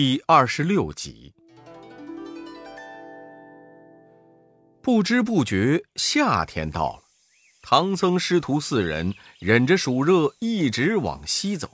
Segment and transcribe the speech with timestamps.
[0.00, 1.34] 第二十六集。
[4.80, 7.02] 不知不觉，夏天到了。
[7.62, 11.68] 唐僧师徒四人忍着暑热，一直往西走。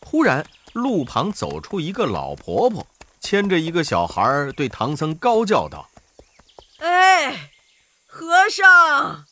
[0.00, 2.86] 忽然，路旁走出一个老婆婆，
[3.18, 5.90] 牵着一个小孩，对唐僧高叫道
[6.78, 7.50] ：“哎，
[8.06, 9.26] 和尚，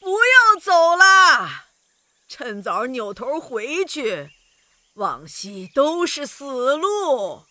[0.00, 1.66] 不要走了，
[2.26, 4.30] 趁早扭头回去，
[4.94, 7.44] 往西都是死路。”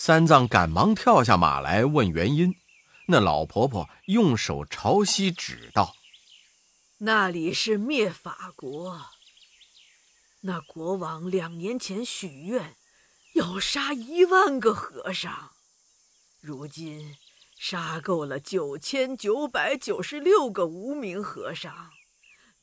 [0.00, 2.54] 三藏赶忙跳下马来问原因。
[3.08, 5.96] 那老婆婆用手朝西指道
[6.98, 9.06] ：“那里是灭法国。
[10.42, 12.76] 那国王两年前许愿，
[13.34, 15.50] 要杀一万个和尚，
[16.40, 17.16] 如今
[17.58, 21.90] 杀够了九千九百九十六个无名和尚，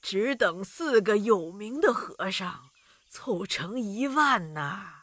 [0.02, 2.70] 只等四个有名的和尚
[3.10, 5.02] 凑成一万呐。”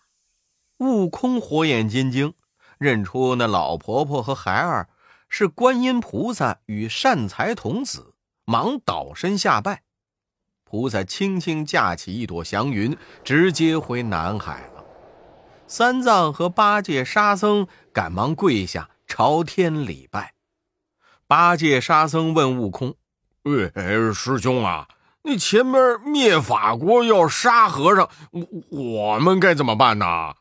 [0.83, 2.35] 悟空火眼金睛，
[2.77, 4.89] 认出那老婆婆和孩儿。
[5.29, 8.13] 是观音菩萨与善财童子，
[8.45, 9.83] 忙倒身下拜。
[10.65, 12.95] 菩萨轻轻架起一朵祥云，
[13.25, 14.85] 直接回南海了。
[15.67, 20.35] 三藏和八戒、沙僧赶忙跪下朝天礼拜。
[21.27, 22.97] 八戒、沙僧问悟空
[23.75, 24.89] ：“哎，师兄啊，
[25.23, 28.47] 那前面灭法国要杀和尚，我
[29.15, 30.35] 我们该怎么办呢？”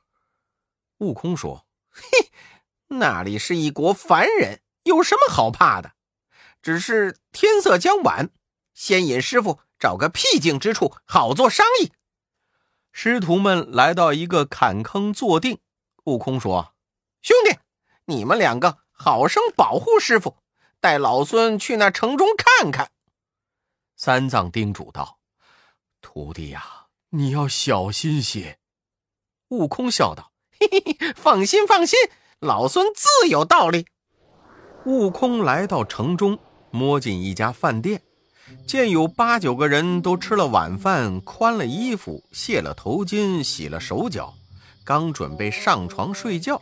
[1.01, 2.31] 悟空说：“嘿，
[2.87, 5.93] 那里是一国凡人。”有什么好怕的？
[6.63, 8.31] 只是天色将晚，
[8.73, 11.91] 先引师傅找个僻静之处，好做商议。
[12.91, 15.59] 师徒们来到一个坎坑坐定。
[16.05, 16.73] 悟空说
[17.21, 17.59] ：“兄弟，
[18.05, 20.37] 你们两个好生保护师傅，
[20.79, 22.91] 带老孙去那城中看看。”
[23.95, 25.19] 三藏叮嘱道
[26.01, 28.57] ：“徒弟呀，你要小心些。”
[29.49, 30.30] 悟空笑道：“，
[31.15, 31.97] 放心放心，
[32.39, 33.85] 老孙自有道理。”
[34.85, 36.39] 悟空来到城中，
[36.71, 38.01] 摸进一家饭店，
[38.65, 44.33] 见有八九个人都吃了晚饭，宽了衣服，卸了头巾，洗了手脚，
[44.83, 46.61] 刚准备上床睡觉。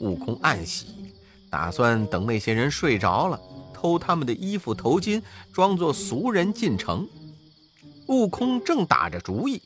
[0.00, 1.12] 悟空暗喜，
[1.50, 3.40] 打算等那些人睡着了，
[3.72, 5.22] 偷他们的衣服头巾，
[5.52, 7.08] 装作俗人进城。
[8.06, 9.62] 悟空正打着主意，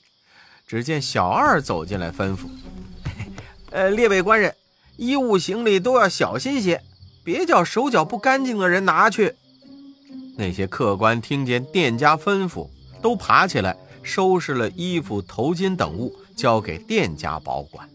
[0.66, 2.46] 只见小二走进来，吩咐
[3.70, 4.54] ：“呃，列位官人，
[4.96, 6.82] 衣物行李都要小心些。”
[7.24, 9.34] 别叫手脚不干净的人拿去。
[10.38, 12.70] 那些客官听见店家吩咐，
[13.02, 17.86] 都爬起来收拾了衣服、头巾等物，交给店家保管。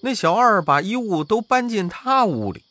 [0.00, 2.64] 那小二把衣物都搬进他屋里。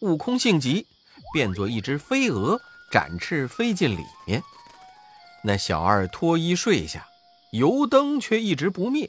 [0.00, 0.86] 悟空性急，
[1.32, 2.60] 变作一只飞蛾，
[2.90, 4.42] 展翅飞进里面。
[5.42, 7.06] 那小二脱衣睡下，
[7.52, 9.08] 油灯却一直不灭。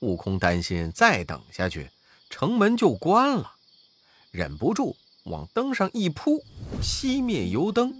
[0.00, 1.90] 悟空担心再等下去，
[2.30, 3.52] 城门就关了，
[4.30, 4.96] 忍不住。
[5.24, 6.42] 往灯上一扑，
[6.80, 7.94] 熄灭油灯，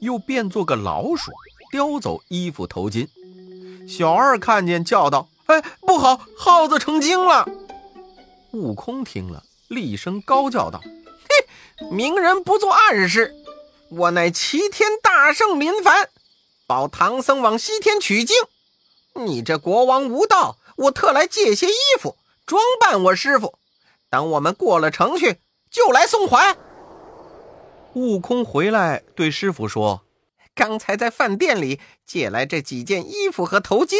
[0.00, 1.30] 又变做个老鼠，
[1.70, 3.08] 叼走衣服头巾。
[3.86, 7.46] 小二看见，叫道：“哎，不好，耗子成精了！”
[8.54, 10.80] 悟空听了，厉声高叫道
[11.28, 13.34] ：“嘿，明人不做暗事，
[13.90, 16.08] 我乃齐天大圣林凡，
[16.66, 18.36] 保唐僧往西天取经。
[19.14, 22.16] 你这国王无道，我特来借些衣服，
[22.46, 23.58] 装扮我师傅。
[24.08, 25.40] 等我们过了城去。”
[25.72, 26.54] 就来送还。
[27.94, 30.04] 悟空回来对师傅说
[30.54, 33.96] ：“刚才在饭店里借来这几件衣服和头巾，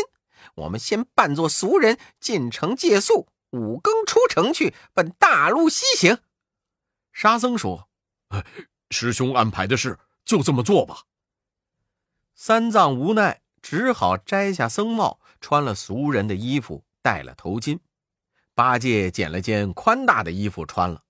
[0.57, 6.19] 我们先扮作俗人进城借宿，五更出城去，奔大路西行。”
[7.11, 7.89] 沙僧说
[8.91, 11.05] ：“师兄安排的事就这么做吧。”
[12.37, 17.81] 三藏无奈，只好摘下僧帽，穿了俗人的衣服，戴了头巾。
[18.55, 21.03] 八戒捡了件宽大的衣服穿了。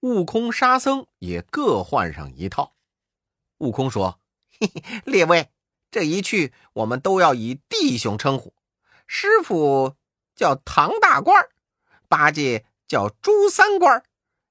[0.00, 2.76] 悟空、沙僧也各换上一套。
[3.58, 4.20] 悟空说
[4.60, 5.50] ：“嘿嘿，列位，
[5.90, 8.54] 这一去，我们都要以弟兄称呼。
[9.06, 9.96] 师傅
[10.36, 11.48] 叫唐大官
[12.08, 14.04] 八戒叫朱三官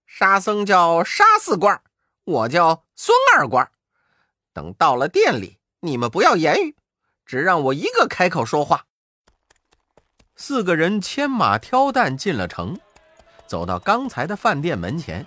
[0.06, 1.82] 沙僧叫沙四官
[2.24, 3.72] 我叫孙二官
[4.52, 6.76] 等到了店里，你们不要言语，
[7.26, 8.86] 只让我一个开口说话。”
[10.40, 12.80] 四个人牵马挑担进了城，
[13.48, 15.26] 走到刚才的饭店门前。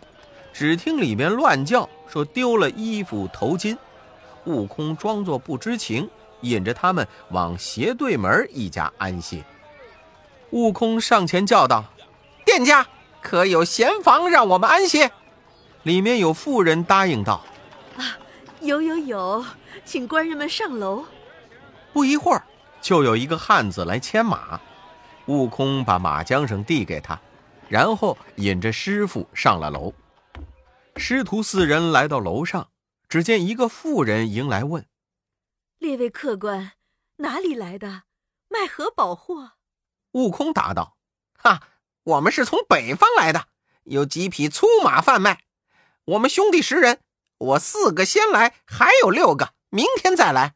[0.53, 3.77] 只听里面乱叫，说丢了衣服头巾。
[4.45, 6.09] 悟空装作不知情，
[6.43, 9.45] 引着他们往斜对门一家安歇。
[10.51, 11.85] 悟空上前叫道
[12.47, 12.87] ：“店家
[13.21, 15.11] 可有闲房让我们安歇？”
[15.83, 17.45] 里面有妇人答应道
[17.99, 18.17] ：“啊，
[18.61, 19.45] 有有有，
[19.85, 21.05] 请官人们上楼。”
[21.93, 22.45] 不一会儿，
[22.81, 24.61] 就有一个汉子来牵马。
[25.27, 27.21] 悟空把马缰绳递给他，
[27.69, 29.93] 然后引着师傅上了楼。
[30.97, 32.71] 师徒四人来到楼上，
[33.09, 34.87] 只见一个妇人迎来问
[35.79, 36.73] ：“列位客官，
[37.17, 38.03] 哪里来的？
[38.49, 39.53] 卖何宝货？”
[40.13, 40.97] 悟空答道
[41.39, 41.63] ：“哈，
[42.03, 43.47] 我们是从北方来的，
[43.85, 45.45] 有几匹粗马贩卖。
[46.05, 47.01] 我们兄弟十人，
[47.39, 50.55] 我四个先来，还有六个，明天再来。”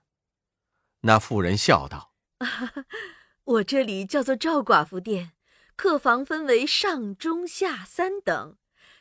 [1.03, 2.13] 那妇人笑道
[3.45, 5.33] ：“我这里叫做赵寡妇店，
[5.77, 8.57] 客房分为上、中、下三等。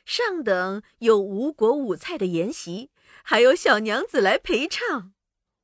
[0.05, 2.91] 上等有五果五菜的筵席，
[3.23, 5.13] 还有小娘子来陪唱。”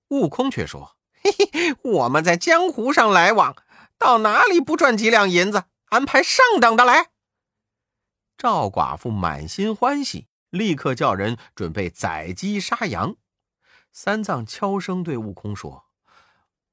[0.10, 3.56] 悟空却说：“嘿嘿，我们在江湖上来往。”
[4.00, 5.66] 到哪里不赚几两银子？
[5.88, 7.10] 安排上等的来。
[8.38, 13.18] 赵寡妇满心欢喜，立刻叫人准备宰鸡杀羊。
[13.92, 15.88] 三藏悄声对悟空说：“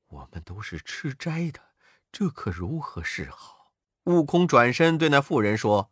[0.06, 1.61] 我们都是吃斋的，
[2.18, 3.68] 这可如何是好？”
[4.04, 5.90] 悟空转身对那妇人说：“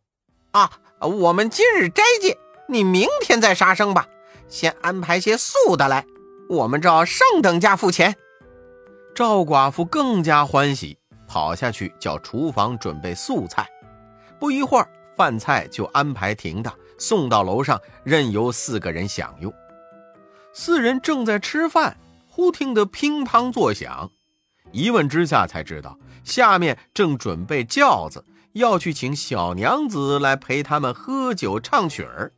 [0.52, 4.08] 啊，我们今日斋戒，你明天再杀生吧。
[4.48, 6.06] 先安排些素的来，
[6.48, 8.16] 我们照上等价付钱。”
[9.14, 10.96] 赵寡妇更加欢喜。
[11.26, 13.68] 跑下去叫厨房准备素菜，
[14.38, 19.52] 不一会儿饭菜就安排停当，送到楼上，任由四个人享用。
[20.52, 21.96] 四人正在吃饭，
[22.28, 24.12] 忽听得乒乓作响，
[24.74, 28.24] 一问之下才知道下面正准备轿子，
[28.54, 32.32] 要去请小娘子来陪他们喝酒唱曲儿。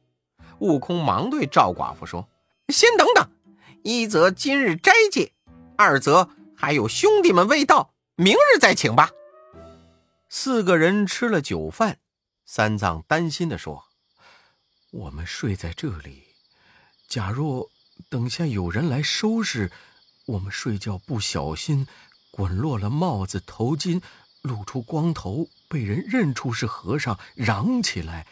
[0.59, 2.29] 悟空忙对赵寡妇说
[2.69, 3.27] ：“先等等，
[3.83, 5.33] 一则今日斋戒，
[5.79, 9.11] 二则还有兄弟们未到。”明日再请吧。
[10.29, 11.99] 四个人吃了酒饭，
[12.45, 13.85] 三藏担心的说
[14.93, 16.25] ：“我们睡在这里，
[17.09, 17.71] 假若
[18.11, 19.71] 等下有人来收拾，
[20.27, 21.87] 我们睡觉不小心
[22.37, 24.03] 滚落了帽子头巾，
[24.43, 28.27] 露出光头，被人认出是和尚，嚷起来，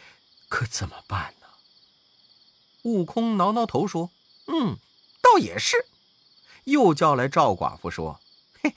[0.47, 1.47] 可怎么办呢？”
[2.85, 4.11] 悟空挠挠头说
[4.45, 4.77] ：“嗯，
[5.23, 5.87] 倒也是。”
[6.65, 8.19] 又叫来赵寡妇说
[8.61, 8.75] ：“嘿。”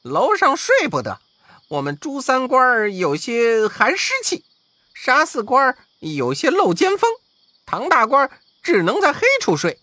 [0.00, 1.20] 楼上睡不得，
[1.68, 4.46] 我们朱三官有些寒湿气，
[4.94, 7.10] 沙四官有些漏尖风，
[7.66, 8.30] 唐大官
[8.62, 9.78] 只能在黑处睡。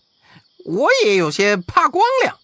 [0.64, 2.40] 我也有些怕光亮。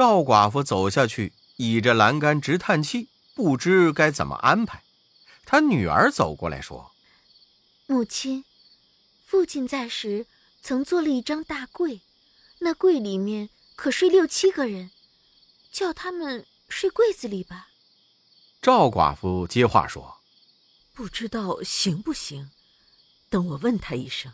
[0.00, 4.82] 赵寡妇走下去，倚着栏杆直叹气，不知该怎么安排。
[5.44, 6.92] 她女儿走过来说
[7.86, 8.46] ：“母亲，
[9.26, 10.26] 父亲在时
[10.62, 12.00] 曾做了一张大柜，
[12.60, 14.90] 那柜里面可睡六七个人，
[15.70, 17.68] 叫他们。”睡柜子里吧。
[18.62, 20.16] 赵寡妇接话说
[20.94, 22.50] ：“不知道行不行，
[23.28, 24.32] 等我问他一声。”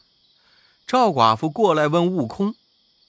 [0.87, 2.55] 赵寡妇过来问悟空：“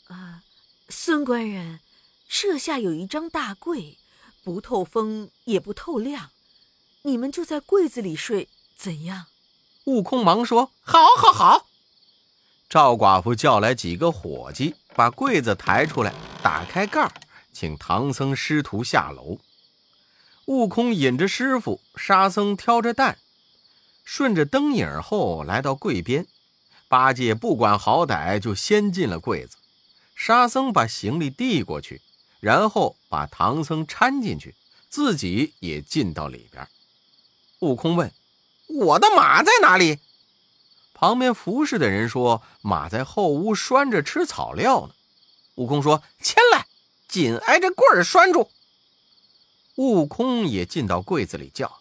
[0.08, 0.42] 啊，
[0.90, 1.82] 孙官人，
[2.28, 3.98] 舍下有一张大柜，
[4.44, 6.32] 不透风也不透亮，
[7.04, 9.28] 你们就在柜子里睡，怎样？”
[9.86, 11.68] 悟空忙说：“好，好，好。”
[12.70, 16.14] 赵寡妇叫来几个伙计，把柜子抬出来，
[16.44, 17.12] 打开盖儿。
[17.54, 19.40] 请唐僧师徒下楼。
[20.46, 23.18] 悟空引着师傅，沙僧挑着担，
[24.04, 26.28] 顺着灯影后来到柜边。
[26.90, 29.58] 八戒不管好歹，就先进了柜子。
[30.16, 32.02] 沙僧把行李递过去，
[32.40, 34.56] 然后把唐僧搀进去，
[34.90, 36.68] 自己也进到里边。
[37.60, 38.12] 悟空问
[38.68, 40.00] ：“我的马在哪里？”
[40.94, 44.94] 旁边服侍的人说：“马在后屋拴着吃草料呢。”
[45.56, 46.66] 悟空说：“牵来。”
[47.08, 48.52] 紧挨着柜儿拴住。
[49.76, 51.80] 悟空也进到柜子里叫：“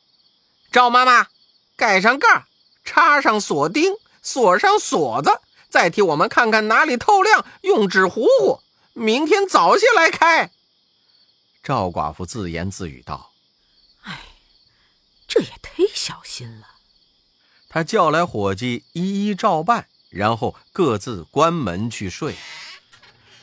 [0.71, 1.27] 赵妈妈，
[1.75, 2.47] 盖上盖，
[2.85, 8.61] 插上锁钉，锁上锁子，再替我们看看哪里透亮，用纸糊糊。
[8.97, 10.51] 明天早些来开。”
[11.63, 13.33] 赵寡妇自言自语道
[14.03, 14.21] ：“哎，
[15.29, 16.67] 这也忒小心了。”
[17.69, 22.37] 他叫来伙计，一一照办，然后各自关门去睡。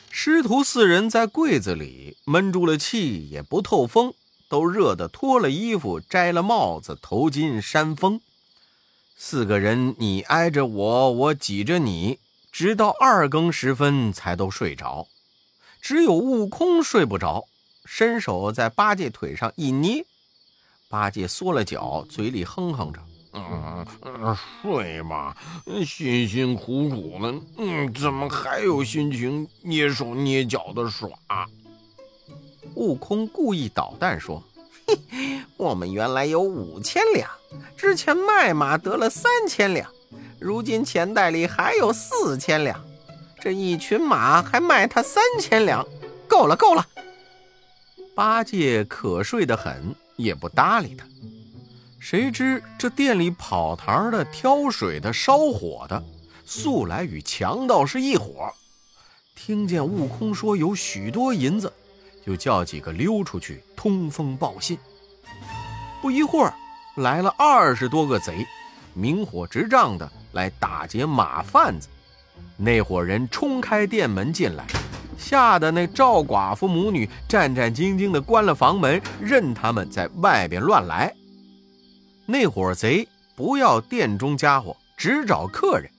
[0.09, 4.15] 师徒四人在柜子里闷住了气，也不透风，
[4.47, 8.21] 都热得脱了衣服，摘了帽子、头巾扇风。
[9.15, 12.19] 四个人你挨着我，我挤着你，
[12.51, 15.07] 直到二更时分才都睡着。
[15.83, 17.43] 只有悟空睡不着，
[17.83, 20.05] 伸手在八戒腿上一捏，
[20.87, 23.01] 八戒缩了脚，嘴里哼哼着。
[23.33, 23.85] 嗯，
[24.61, 25.35] 睡吧，
[25.85, 31.09] 辛辛苦苦的，嗯，怎么还有心情捏手捏脚的耍？
[32.75, 34.41] 悟空故意捣蛋说
[34.87, 37.29] ：“嘿，我们原来有五千两，
[37.75, 39.91] 之前卖马得了三千两，
[40.39, 42.79] 如今钱袋里还有四千两，
[43.43, 45.85] 这一群马还卖他三千两，
[46.29, 46.87] 够了，够了。”
[48.15, 51.05] 八戒瞌睡的很，也不搭理他。
[51.99, 56.01] 谁知这店里跑堂的、挑水的、烧火的，
[56.45, 58.49] 素来与强盗是一伙。
[59.35, 61.73] 听见悟空说有许多银子，
[62.25, 64.77] 就叫几个溜出去通风报信。
[66.01, 66.53] 不一会儿，
[66.95, 68.47] 来了二十多个贼，
[68.93, 71.89] 明火执仗的来打劫马贩子。
[72.57, 74.65] 那伙人冲开店门进来，
[75.17, 81.13] 吓得那赵寡妇母女战战兢兢地关了房门，任他们在外边乱来。
[82.25, 85.91] 那伙贼不要店中家伙，只找客人。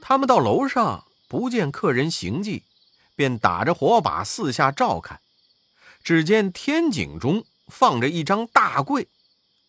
[0.00, 2.62] 他们到楼上不见客人行迹，
[3.16, 5.20] 便打着火把四下照看。
[6.04, 9.08] 只见天井中放着一张大柜，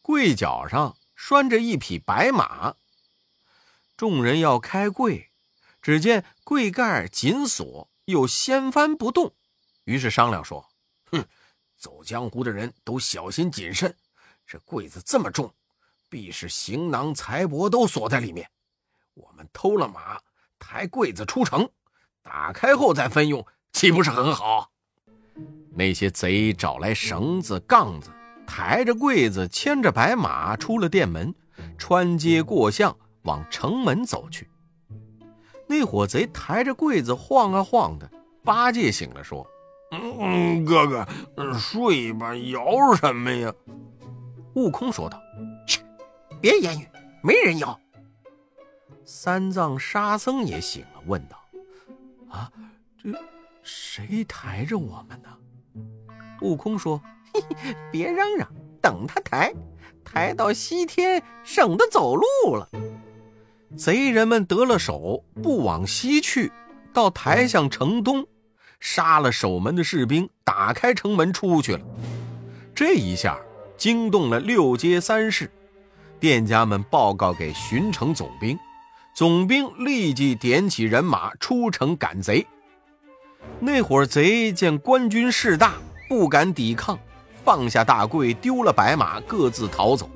[0.01, 2.73] 柜角上拴着一匹白马。
[3.95, 5.29] 众人要开柜，
[5.83, 9.35] 只见柜盖紧锁，又掀翻不动。
[9.83, 10.65] 于是商量说
[11.11, 11.25] ：“哼，
[11.77, 13.93] 走江湖的人都小心谨慎，
[14.47, 15.53] 这柜子这么重。”
[16.09, 18.47] 必是行囊财帛都锁在里面，
[19.15, 20.21] 我们偷了马，
[20.59, 21.67] 抬柜子出城，
[22.21, 24.71] 打开后再分用，岂不是很好？
[25.71, 28.11] 那些贼找来绳子、杠子，
[28.45, 31.33] 抬着柜子，牵着白马出了店门，
[31.79, 34.47] 穿街过巷，往城门走去。
[35.67, 38.09] 那伙贼抬着柜子晃啊晃的，
[38.43, 39.45] 八戒醒了，说
[39.91, 41.07] ：“嗯，哥哥，
[41.57, 43.53] 睡吧，摇什么呀？”
[44.55, 45.19] 悟空说道
[45.67, 45.81] ：“去。”
[46.41, 46.87] 别言语，
[47.23, 47.79] 没人摇。
[49.05, 51.37] 三藏、沙僧也醒了，问道
[52.29, 52.51] ：“啊，
[53.01, 53.09] 这
[53.63, 55.29] 谁抬着我们呢？”
[56.41, 57.01] 悟空说
[57.33, 58.47] ：“嘿嘿，别嚷嚷，
[58.81, 59.53] 等他抬，
[60.03, 62.69] 抬到西天，省得走路了。”
[63.75, 66.51] 贼人们得了手，不往西去，
[66.93, 68.25] 到抬向城东，
[68.79, 71.81] 杀了守门的士兵，打开城门出去了。
[72.75, 73.39] 这一下
[73.77, 75.49] 惊动了六街三市。
[76.19, 78.57] 店家们报告给巡城总兵，
[79.13, 82.45] 总兵立即点起人马出城赶贼。
[83.59, 85.73] 那伙贼见官军势大，
[86.07, 86.97] 不敢抵抗，
[87.43, 90.09] 放下大柜，丢了白马，各自逃走。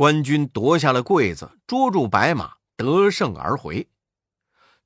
[0.00, 3.90] 官军夺下了柜子，捉住白马，得胜而回。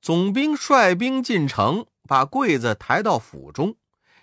[0.01, 3.77] 总兵率兵进城，把柜子抬到府中，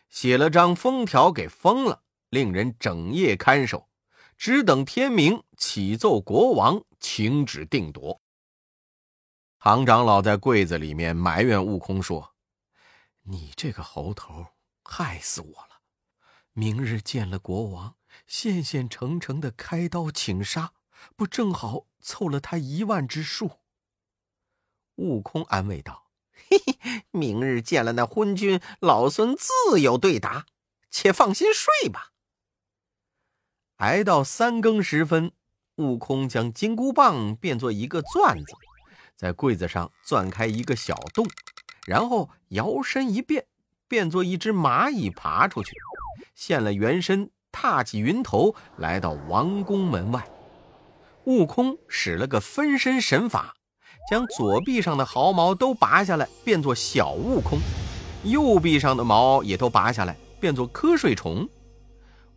[0.10, 3.88] 写了张封条给封了，令人整夜看守。
[4.36, 8.22] 只等天明，启奏国王，请旨定夺。
[9.60, 12.36] 唐长老在柜子里面埋怨悟空说
[13.24, 14.48] ：“你这个猴头，
[14.84, 15.80] 害死我了！
[16.52, 17.96] 明日见了国王，
[18.28, 20.74] 现现成成的开刀请杀，
[21.16, 23.60] 不正好凑了他一万之数？”
[24.96, 26.12] 悟空安慰道
[26.50, 30.46] ：“嘿嘿，明日见了那昏君，老孙自有对答，
[30.90, 32.12] 且放心睡吧。”
[33.78, 35.32] 挨到三更时分，
[35.78, 38.54] 悟空将金箍棒变作一个钻子，
[39.16, 41.28] 在柜子上钻开一个小洞，
[41.88, 43.48] 然后摇身一变，
[43.88, 45.72] 变作一只蚂蚁爬出去，
[46.36, 50.30] 现了原身，踏起云头，来到王宫门外。
[51.26, 53.56] 悟空使了个分身神法，
[54.10, 57.60] 将左臂上的毫毛都拔下来，变作小悟空；
[58.24, 61.48] 右臂上的毛也都拔下来，变作瞌睡虫。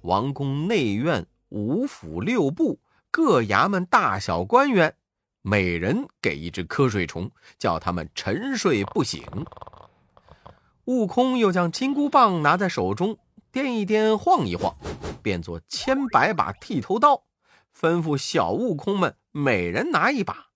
[0.03, 1.27] 王宫内院。
[1.51, 2.81] 五府六部
[3.13, 4.97] 各衙门大小官员，
[5.41, 9.23] 每人给一只瞌睡虫，叫他们沉睡不醒。
[10.87, 13.19] 悟空又将金箍棒拿在手中，
[13.53, 14.75] 颠一颠，晃一晃，
[15.23, 17.23] 变作千百把剃头刀，
[17.79, 20.47] 吩咐小悟空们每人拿一把，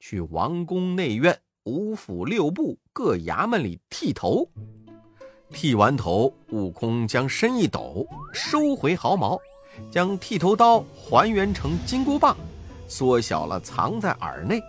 [0.00, 4.48] 去王宫内院、五府六部各衙门里剃头。
[5.50, 9.38] 剃完头，悟空将身一抖，收回毫毛。
[9.90, 12.36] 将剃头刀还原成金箍棒，
[12.88, 14.60] 缩小了藏在耳内，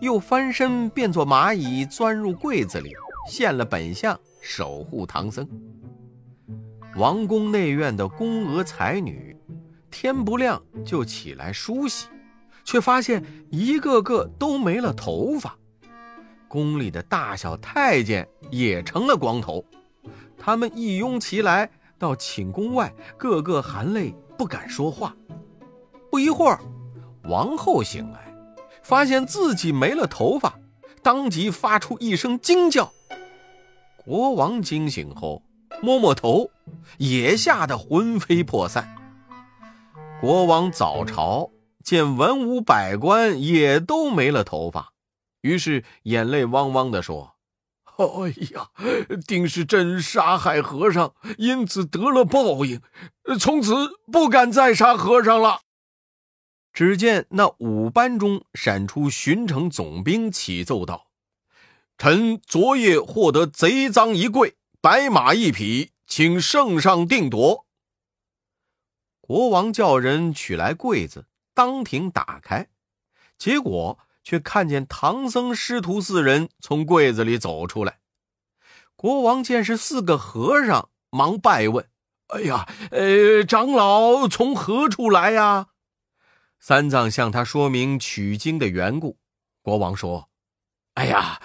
[0.00, 2.92] 又翻身变作蚂蚁，钻入柜子里，
[3.28, 5.48] 现了本相，守护唐僧。
[6.96, 9.31] 王宫内院的宫娥才女，
[9.92, 12.08] 天不亮就起来梳洗，
[12.64, 15.56] 却发现一个个都没了头发。
[16.48, 19.64] 宫里的大小太监也成了光头，
[20.36, 24.12] 他们一拥齐来到寝宫外，个个含泪。
[24.38, 25.14] 不敢说话。
[26.10, 26.58] 不一会儿，
[27.24, 28.34] 王后醒来，
[28.82, 30.58] 发现自己没了头发，
[31.00, 32.92] 当即发出一声惊叫。
[33.96, 35.44] 国王惊醒后，
[35.80, 36.50] 摸摸头，
[36.98, 38.96] 也吓得魂飞魄散。
[40.22, 41.50] 国王早朝
[41.82, 44.92] 见文武百官也都没了头发，
[45.40, 47.34] 于是眼泪汪汪地说
[47.98, 48.68] ：“哎呀，
[49.26, 52.80] 定是朕杀害和尚，因此得了报应。”
[53.40, 53.74] 从此
[54.12, 55.62] 不敢再杀和尚了。
[56.72, 61.08] 只见那五班中闪出巡城总兵，启奏道
[61.98, 67.66] ：“臣昨夜获得贼赃一柜，白马一匹，请圣上定夺。”
[69.22, 72.68] 国王叫人取来柜子，当庭打开，
[73.38, 78.00] 结果却看见唐僧师徒四人从柜子里走出来。
[78.96, 81.88] 国王见是四个和尚，忙拜问
[82.34, 85.68] ：“哎呀，呃，长老从何处来呀？”
[86.58, 89.18] 三藏向他说明取经的缘故。
[89.62, 90.30] 国王说
[90.94, 91.40] ：“哎呀，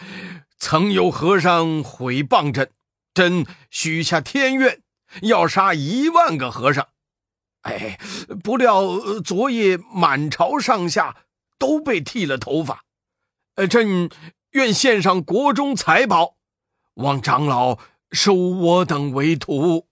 [0.58, 2.72] 曾有和尚毁谤朕，
[3.14, 4.82] 朕许下天愿，
[5.22, 6.88] 要杀一万个和尚。”
[7.68, 8.00] 哎，
[8.42, 11.18] 不料昨夜满朝上下
[11.60, 12.86] 都被剃了头发，
[13.56, 14.10] 呃，朕
[14.52, 16.38] 愿献上国中财宝，
[16.94, 17.78] 望长老
[18.12, 19.88] 收我等为徒。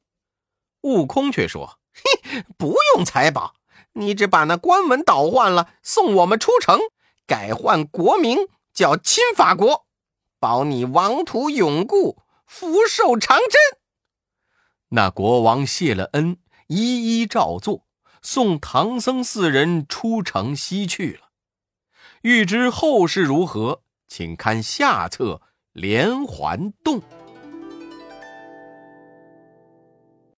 [0.83, 3.55] 悟空却说：“嘿，不用财宝，
[3.93, 6.79] 你只把那官文倒换了，送我们出城，
[7.27, 9.85] 改换国名叫钦法国，
[10.39, 13.79] 保你王土永固，福寿长真。”
[14.89, 16.37] 那国王谢了恩。
[16.67, 17.85] 一一照做，
[18.21, 21.29] 送唐僧四人出城西去了。
[22.21, 25.41] 欲知后事如何，请看下册
[25.73, 27.03] 连环洞。